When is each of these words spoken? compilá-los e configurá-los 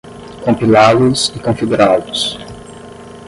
compilá-los 0.43 1.29
e 1.35 1.39
configurá-los 1.39 2.39